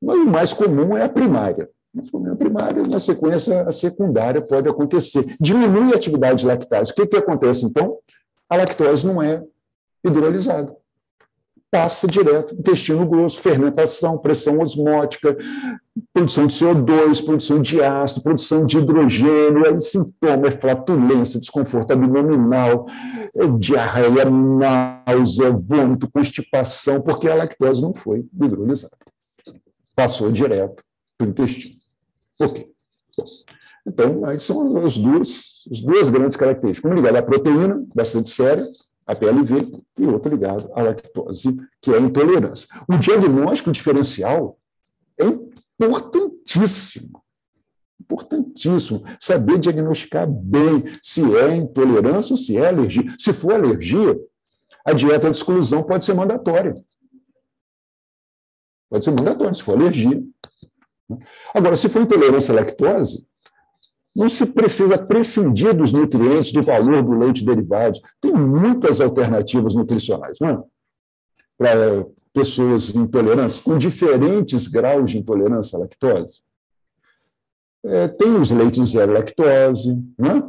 [0.00, 1.68] Mas o mais comum é a primária.
[1.92, 5.34] Mais comum é a primária, na sequência, a secundária pode acontecer.
[5.40, 6.92] Diminui a atividade de lactase.
[6.92, 7.96] O que, que acontece, então?
[8.50, 9.42] A lactose não é
[10.04, 10.76] hidrolisada
[11.70, 15.36] passa direto intestino grosso, fermentação, pressão osmótica,
[16.12, 22.86] produção de CO2, produção de ácido, produção de hidrogênio, aí sintoma é flatulência, desconforto abdominal,
[23.36, 28.96] é diarreia, náusea, vômito, constipação, porque a lactose não foi hidrolisada.
[29.94, 30.82] Passou direto
[31.18, 31.76] para o intestino.
[32.54, 32.68] Quê?
[33.86, 36.90] Então, aí são as duas, as duas grandes características.
[36.90, 38.66] Uma ligada à proteína, bastante séria,
[39.08, 42.68] a PLV, e outra ligada à lactose, que é a intolerância.
[42.86, 44.58] O diagnóstico diferencial
[45.18, 45.24] é
[45.82, 47.22] importantíssimo.
[47.98, 49.04] Importantíssimo.
[49.18, 53.04] Saber diagnosticar bem se é intolerância ou se é alergia.
[53.18, 54.14] Se for alergia,
[54.84, 56.74] a dieta de exclusão pode ser mandatória.
[58.90, 60.22] Pode ser mandatória, se for alergia.
[61.54, 63.26] Agora, se for intolerância à lactose,
[64.18, 68.00] não se precisa prescindir dos nutrientes, do valor do leite derivado.
[68.20, 70.62] Tem muitas alternativas nutricionais, não é?
[71.56, 76.40] Para pessoas intolerantes, com diferentes graus de intolerância à lactose.
[77.84, 80.42] É, tem os leites zero lactose, né?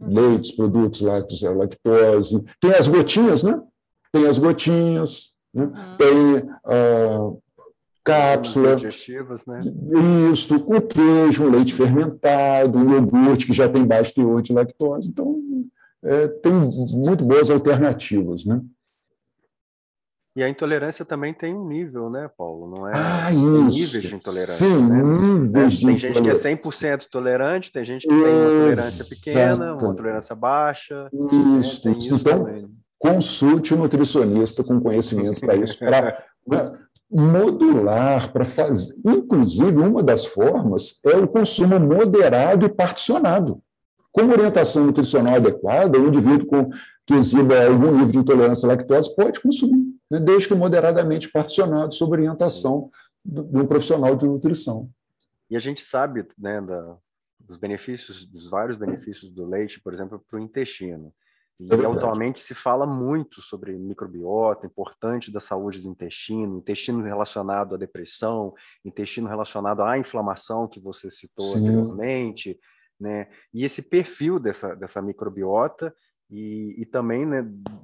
[0.00, 2.44] leites, produtos lácteos zero lactose.
[2.60, 3.62] Tem as gotinhas, né?
[4.12, 5.64] Tem as gotinhas, né?
[5.64, 5.96] Uhum.
[5.96, 7.42] tem uh,
[8.04, 8.76] cápsula.
[8.76, 9.62] Digestivas, né?
[10.30, 15.08] Isso, com queijo, leite fermentado, um iogurte que já tem baixo teor de lactose.
[15.08, 15.40] Então,
[16.02, 18.60] é, tem muito boas alternativas, né?
[20.36, 22.68] E a intolerância também tem um nível, né, Paulo?
[22.68, 24.66] Não é ah, níveis de intolerância.
[24.66, 25.00] Sim, né?
[25.00, 29.74] níveis é, Tem gente que é 100% tolerante, tem gente que tem uma tolerância pequena,
[29.74, 31.08] uma tolerância baixa.
[31.60, 31.96] Isso, né?
[31.96, 32.68] isso então, também.
[32.98, 36.18] consulte um nutricionista com conhecimento para isso, para
[37.14, 38.96] modular para fazer.
[39.04, 43.62] Inclusive, uma das formas é o consumo moderado e particionado.
[44.10, 46.70] Com orientação nutricional adequada, o indivíduo com,
[47.06, 51.94] que exiba algum nível de intolerância à lactose pode consumir, né, desde que moderadamente particionado,
[51.94, 52.90] sob orientação
[53.24, 54.88] de um profissional de nutrição.
[55.48, 56.96] E a gente sabe né, da,
[57.38, 61.12] dos benefícios, dos vários benefícios do leite, por exemplo, para o intestino.
[61.58, 67.76] E é atualmente se fala muito sobre microbiota, importante da saúde do intestino, intestino relacionado
[67.76, 68.52] à depressão,
[68.84, 71.58] intestino relacionado à inflamação que você citou Sim.
[71.58, 72.58] anteriormente,
[72.98, 73.28] né?
[73.52, 75.94] E esse perfil dessa, dessa microbiota
[76.28, 77.42] e, e também né,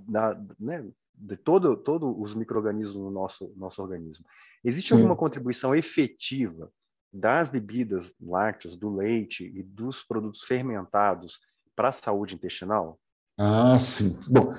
[0.08, 4.24] da, né, de todo, todos os micro-organismos no nosso, nosso organismo.
[4.64, 4.94] Existe Sim.
[4.94, 6.72] alguma contribuição efetiva
[7.12, 11.38] das bebidas lácteas, do leite e dos produtos fermentados
[11.76, 12.98] para a saúde intestinal?
[13.42, 14.18] Ah, sim.
[14.28, 14.52] Bom,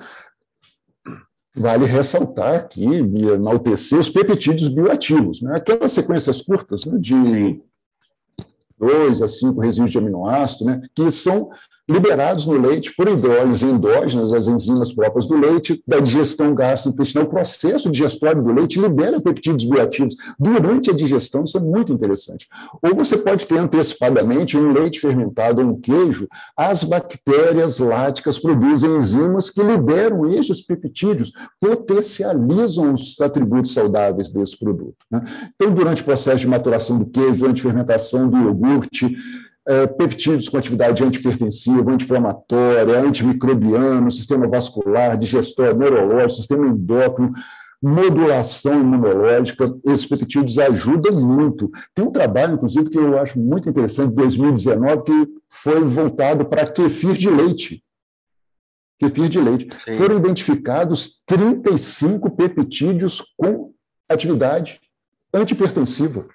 [1.54, 5.54] vale ressaltar aqui e enaltecer os peptídeos bioativos, né?
[5.54, 7.62] aquelas sequências curtas né, de
[8.76, 11.48] dois a cinco resíduos de aminoácido, né, que são
[11.88, 17.24] liberados no leite por hidrólise endógenas, as enzimas próprias do leite, da digestão gastrointestinal.
[17.24, 22.48] O processo digestório do leite libera peptídeos bioativos durante a digestão, isso é muito interessante.
[22.82, 28.96] Ou você pode ter antecipadamente um leite fermentado ou um queijo, as bactérias láticas produzem
[28.96, 34.96] enzimas que liberam estes peptídeos, potencializam os atributos saudáveis desse produto.
[35.10, 35.24] Né?
[35.54, 39.16] Então, durante o processo de maturação do queijo, durante a fermentação do iogurte,
[39.66, 47.32] é, peptídeos com atividade antipertensiva, anti-inflamatória, antimicrobiano, sistema vascular, digestório, neurológico, sistema endócrino,
[47.82, 51.70] modulação imunológica, esses peptídeos ajudam muito.
[51.94, 56.66] Tem um trabalho, inclusive, que eu acho muito interessante, de 2019, que foi voltado para
[56.66, 57.84] kefir de leite.
[58.98, 59.68] Kefir de leite.
[59.84, 59.92] Sim.
[59.94, 63.72] Foram identificados 35 peptídeos com
[64.08, 64.80] atividade
[65.34, 66.28] antipertensiva.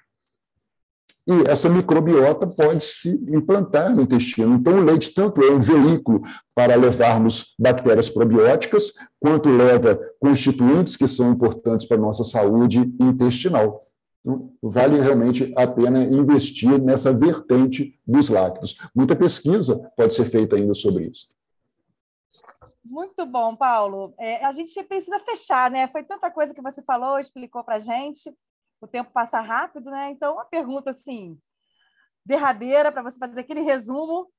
[1.28, 4.54] E essa microbiota pode se implantar no intestino.
[4.54, 6.22] Então, o leite tanto é um veículo
[6.54, 13.78] para levarmos bactérias probióticas, quanto leva constituintes que são importantes para a nossa saúde intestinal.
[14.22, 18.78] Então, vale realmente a pena investir nessa vertente dos lácteos.
[18.96, 21.26] Muita pesquisa pode ser feita ainda sobre isso.
[22.82, 24.14] Muito bom, Paulo.
[24.18, 25.88] É, a gente precisa fechar, né?
[25.88, 28.32] Foi tanta coisa que você falou, explicou para a gente
[28.80, 30.10] o tempo passa rápido, né?
[30.10, 31.38] Então, uma pergunta assim,
[32.24, 34.30] derradeira, para você fazer aquele resumo,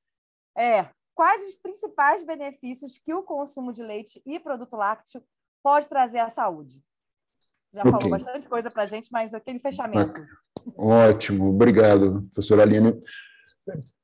[0.58, 5.22] é quais os principais benefícios que o consumo de leite e produto lácteo
[5.64, 6.82] pode trazer à saúde?
[7.74, 7.92] Já okay.
[7.92, 10.26] falou bastante coisa para a gente, mas aquele fechamento.
[10.78, 12.94] Ótimo, obrigado, professora Aline.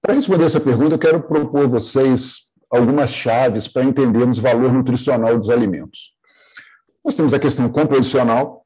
[0.01, 4.71] Para responder essa pergunta, eu quero propor a vocês algumas chaves para entendermos o valor
[4.71, 6.15] nutricional dos alimentos.
[7.03, 8.64] Nós temos a questão composicional,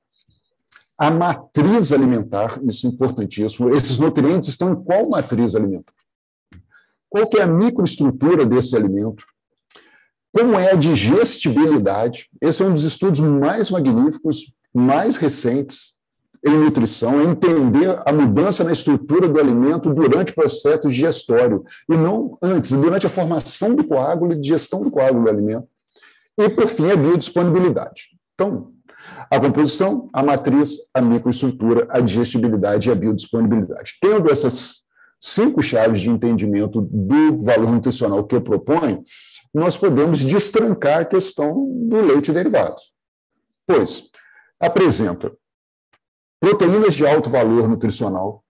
[1.00, 3.74] a matriz alimentar, isso é importantíssimo.
[3.74, 5.94] Esses nutrientes estão em qual matriz alimentar?
[7.10, 9.24] Qual que é a microestrutura desse alimento?
[10.34, 12.30] Como é a digestibilidade?
[12.42, 15.98] Esse é um dos estudos mais magníficos, mais recentes
[16.46, 21.96] em nutrição, é entender a mudança na estrutura do alimento durante o processo digestório, e
[21.96, 25.68] não antes, durante a formação do coágulo e digestão do coágulo do alimento.
[26.38, 28.18] E, por fim, a biodisponibilidade.
[28.34, 28.72] Então,
[29.30, 33.94] a composição, a matriz, a microestrutura, a digestibilidade e a biodisponibilidade.
[34.02, 34.84] Tendo essas
[35.20, 39.04] cinco chaves de entendimento do valor nutricional que eu proponho,
[39.54, 42.94] nós podemos destrancar a questão do leite derivados.
[43.68, 44.10] Pois,
[44.60, 45.32] apresenta
[46.40, 48.44] proteínas de alto valor nutricional,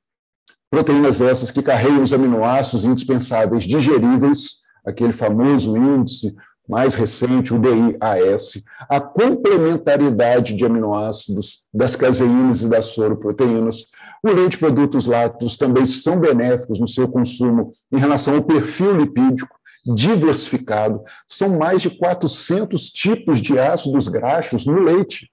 [0.69, 6.35] proteínas essas que carregam os aminoácidos indispensáveis digeríveis, aquele famoso índice
[6.69, 13.87] mais recente, o DIAS, a complementariedade de aminoácidos das caseínas e das soroproteínas.
[14.23, 18.95] O leite e produtos lácteos também são benéficos no seu consumo em relação ao perfil
[18.95, 21.01] lipídico diversificado.
[21.27, 25.31] São mais de 400 tipos de ácidos graxos no leite.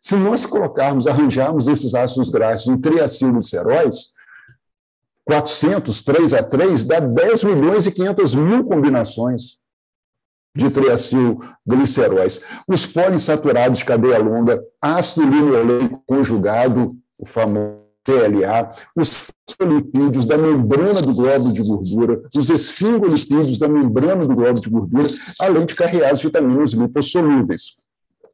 [0.00, 4.14] Se nós colocarmos, arranjarmos esses ácidos graxos em triacilgliceróis,
[5.24, 9.62] 400, 3 a 3, dá 10 milhões e 500 mil combinações
[10.54, 12.40] de triacilgliceróis.
[12.68, 21.00] Os poliinsaturados de cadeia longa, ácido linoleico conjugado, o famoso TLA, os fosfolipídios da membrana
[21.00, 25.08] do globo de gordura, os esfingolipídios da membrana do globo de gordura,
[25.40, 27.76] além de carrear as vitaminas lipossolúveis.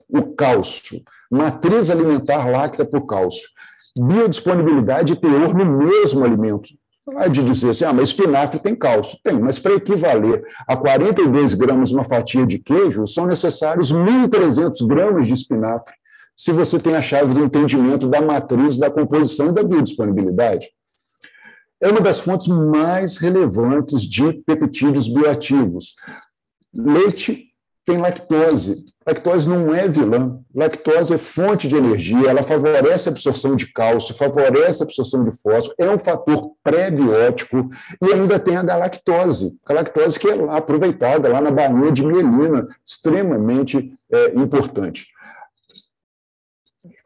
[0.08, 3.48] O cálcio, matriz alimentar láctea por cálcio,
[3.96, 6.70] biodisponibilidade e teor no mesmo alimento,
[7.18, 9.18] é de dizer assim, ah, mas espinafre tem cálcio.
[9.22, 15.26] Tem, mas para equivaler a 42 gramas uma fatia de queijo, são necessários 1.300 gramas
[15.26, 15.94] de espinafre.
[16.36, 20.68] se você tem a chave do entendimento da matriz da composição e da biodisponibilidade.
[21.82, 25.94] É uma das fontes mais relevantes de peptídeos bioativos.
[26.74, 27.46] Leite
[27.84, 28.84] tem lactose.
[29.10, 30.38] Lactose não é vilã.
[30.54, 35.32] Lactose é fonte de energia, ela favorece a absorção de cálcio, favorece a absorção de
[35.32, 37.68] fósforo, é um fator pré-biótico
[38.00, 39.58] e ainda tem a galactose.
[39.66, 45.08] A galactose que é aproveitada lá na bainha de mielina, extremamente é, importante.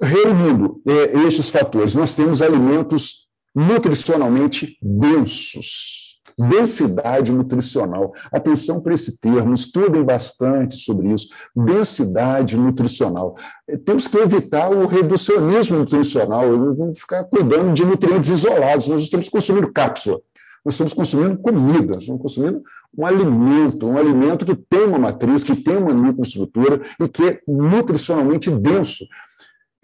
[0.00, 6.03] Reunindo é, fatores, nós temos alimentos nutricionalmente densos
[6.38, 8.12] densidade nutricional.
[8.32, 11.28] Atenção para esse termo, estudem bastante sobre isso.
[11.54, 13.36] Densidade nutricional.
[13.84, 18.88] Temos que evitar o reducionismo nutricional, não ficar cuidando de nutrientes isolados.
[18.88, 20.20] Nós estamos consumindo cápsula,
[20.64, 22.62] nós estamos consumindo comida, estamos consumindo
[22.96, 27.40] um alimento, um alimento que tem uma matriz, que tem uma microestrutura e que é
[27.46, 29.04] nutricionalmente denso.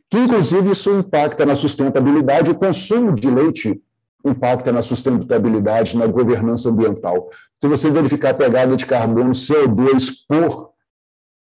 [0.09, 2.51] Que, inclusive, isso impacta na sustentabilidade.
[2.51, 3.81] O consumo de leite
[4.25, 7.29] impacta na sustentabilidade, na governança ambiental.
[7.61, 10.71] Se você verificar a pegada de carbono CO2 por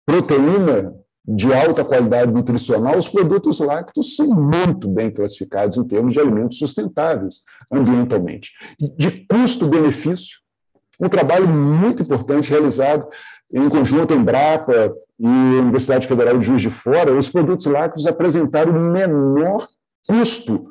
[0.04, 0.94] proteína
[1.26, 6.58] de alta qualidade nutricional, os produtos lácteos são muito bem classificados em termos de alimentos
[6.58, 7.40] sustentáveis
[7.72, 8.52] ambientalmente.
[8.78, 10.38] De custo-benefício,
[11.00, 13.08] um trabalho muito importante realizado
[13.52, 18.90] em conjunto Embrapa e Universidade Federal de Juiz de Fora, os produtos lácteos apresentaram o
[18.90, 19.66] menor
[20.06, 20.70] custo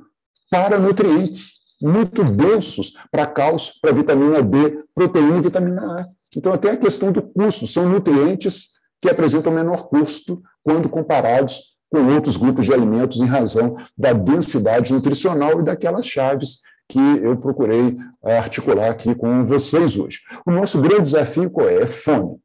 [0.49, 6.05] para nutrientes muito densos para cálcio, para vitamina D, proteína e vitamina A.
[6.35, 8.69] Então, até a questão do custo, são nutrientes
[9.01, 14.91] que apresentam menor custo quando comparados com outros grupos de alimentos em razão da densidade
[14.91, 16.59] nutricional e daquelas chaves
[16.89, 20.19] que eu procurei articular aqui com vocês hoje.
[20.45, 21.81] O nosso grande desafio qual é?
[21.81, 22.37] É fome.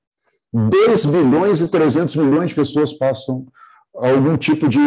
[0.53, 3.47] 2 bilhões e 300 milhões de pessoas passam
[3.95, 4.81] algum tipo de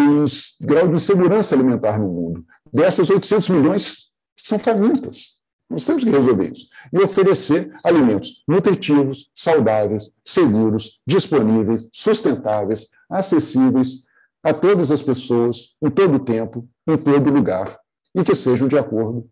[0.61, 2.45] grau de insegurança alimentar no mundo.
[2.71, 4.09] Dessas 800 milhões,
[4.43, 5.35] são famintas.
[5.69, 6.67] Nós temos que resolver isso.
[6.91, 14.03] E oferecer alimentos nutritivos, saudáveis, seguros, disponíveis, sustentáveis, acessíveis
[14.43, 17.79] a todas as pessoas, em todo o tempo, em todo lugar,
[18.13, 19.27] e que sejam de acordo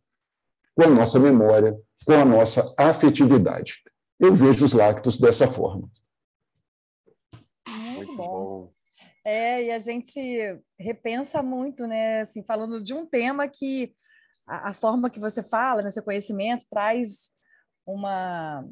[0.73, 3.83] com a nossa memória, com a nossa afetividade.
[4.17, 5.89] Eu vejo os lácteos dessa forma.
[7.67, 8.71] Muito bom.
[9.23, 12.21] É, e a gente repensa muito, né?
[12.21, 13.93] Assim, falando de um tema que
[14.47, 17.31] a, a forma que você fala, né, seu conhecimento, traz
[17.85, 18.65] uma,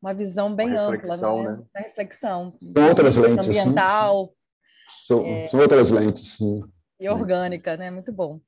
[0.00, 1.42] uma visão bem uma ampla, né?
[1.42, 1.64] né?
[1.72, 2.58] Da reflexão.
[2.72, 3.48] São outras lentes.
[3.48, 4.34] Ambiental.
[5.06, 6.62] São, é, são outras lentes, sim.
[7.00, 7.90] E orgânica, né?
[7.90, 8.40] Muito bom.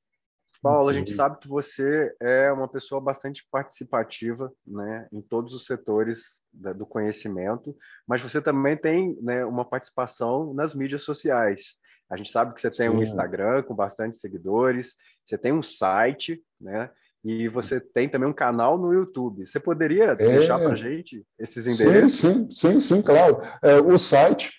[0.63, 5.65] Paulo, a gente sabe que você é uma pessoa bastante participativa né, em todos os
[5.65, 11.77] setores do conhecimento, mas você também tem né, uma participação nas mídias sociais.
[12.11, 14.95] A gente sabe que você tem um Instagram com bastante seguidores,
[15.27, 16.89] você tem um site, né?
[17.25, 19.45] E você tem também um canal no YouTube.
[19.45, 20.15] Você poderia é...
[20.15, 22.21] deixar para a gente esses endereços?
[22.21, 23.43] Sim, sim, sim, sim claro.
[23.61, 24.53] É, o site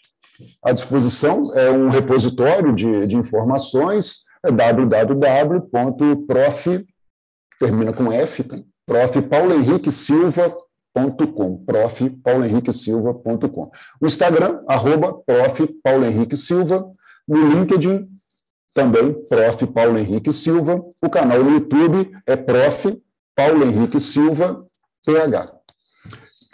[0.64, 5.66] à disposição é um repositório de, de informações, é www.prof,
[7.58, 8.58] termina com F, tá?
[8.86, 9.22] prof.
[9.22, 12.10] Paulo Henrique Silva.com, prof.
[12.22, 13.72] Paulo Henrique Silva.com.
[14.02, 15.66] O Instagram, arroba prof.
[15.82, 16.86] Paulo Henrique Silva,
[17.28, 18.08] no LinkedIn,
[18.78, 19.66] também Prof.
[19.66, 20.80] Paulo Henrique Silva.
[21.02, 23.02] O canal no YouTube é Prof.
[23.36, 24.64] Paulo Henrique Silva,
[25.04, 25.52] PH.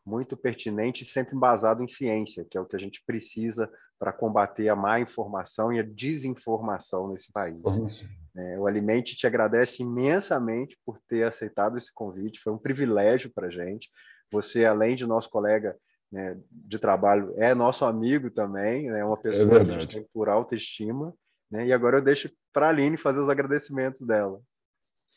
[0.05, 4.13] muito pertinente e sempre embasado em ciência, que é o que a gente precisa para
[4.13, 8.03] combater a má informação e a desinformação nesse país.
[8.35, 12.39] É, o Alimente te agradece imensamente por ter aceitado esse convite.
[12.39, 13.89] Foi um privilégio para a gente.
[14.31, 15.75] Você, além de nosso colega
[16.11, 19.93] né, de trabalho é nosso amigo também, é né, uma pessoa é que a gente
[19.93, 21.13] tem por autoestima.
[21.49, 24.41] Né, e agora eu deixo para a Aline fazer os agradecimentos dela.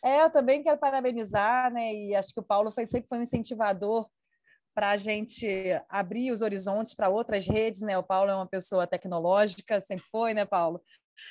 [0.05, 1.93] É, eu também quero parabenizar, né?
[1.93, 4.09] E acho que o Paulo foi, sempre foi um incentivador
[4.75, 5.47] para a gente
[5.89, 7.99] abrir os horizontes para outras redes, né?
[7.99, 10.83] O Paulo é uma pessoa tecnológica, sempre foi, né, Paulo?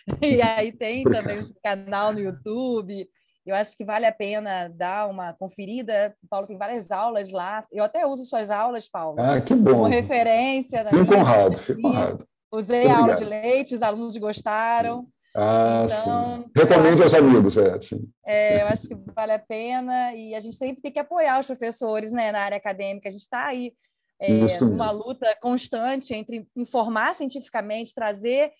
[0.21, 3.09] E aí tem também o canal no YouTube,
[3.45, 6.15] eu acho que vale a pena dar uma conferida.
[6.23, 7.65] O Paulo tem várias aulas lá.
[7.71, 9.19] Eu até uso suas aulas, Paulo.
[9.19, 9.71] Ah, que bom.
[9.71, 10.85] Como referência.
[10.85, 12.27] Fico honrado, fico honrado.
[12.51, 15.01] Usei a aula de leite, os alunos gostaram.
[15.01, 15.07] Sim.
[15.35, 16.51] Ah, então, sim.
[16.55, 18.11] Recomendo aos amigos, é, sim.
[18.25, 21.47] É, eu acho que vale a pena e a gente sempre tem que apoiar os
[21.47, 23.07] professores né, na área acadêmica.
[23.07, 23.71] A gente está aí
[24.19, 28.51] é, numa luta constante entre informar cientificamente, trazer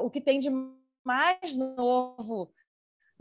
[0.00, 0.50] o que tem de
[1.04, 2.50] mais novo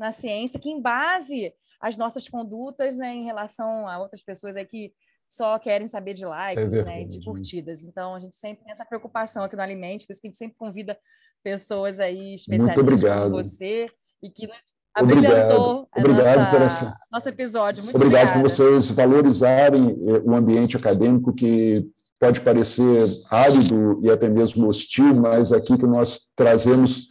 [0.02, 4.92] na ciência, que embase as nossas condutas né, em relação a outras pessoas aí que
[5.28, 7.84] só querem saber de likes, é né, de curtidas.
[7.84, 10.38] Então, a gente sempre tem essa preocupação aqui no Alimente, por isso que a gente
[10.38, 10.98] sempre convida
[11.42, 13.88] pessoas aí especialistas como você
[14.22, 14.58] e que nos
[14.94, 16.98] abrilhantou obrigado nossa, por essa...
[17.12, 17.84] nosso episódio.
[17.84, 18.42] Muito obrigado obrigada.
[18.42, 21.90] por vocês valorizarem eh, o ambiente acadêmico que
[22.20, 27.08] pode parecer árido e até mesmo hostil, mas aqui que nós trazemos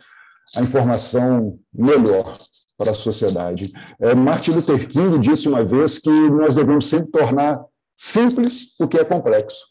[0.55, 2.39] a informação melhor
[2.81, 3.71] para a sociedade.
[4.01, 7.63] É, Martin Luther King disse uma vez que nós devemos sempre tornar
[7.95, 9.69] simples o que é complexo.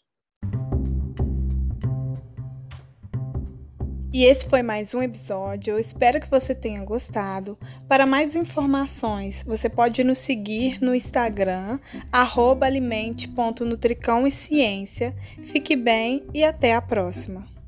[4.14, 5.72] E esse foi mais um episódio.
[5.72, 7.58] Eu espero que você tenha gostado.
[7.88, 11.80] Para mais informações, você pode nos seguir no Instagram,
[12.12, 15.16] alimente.nutricão e ciência.
[15.42, 17.59] Fique bem e até a próxima.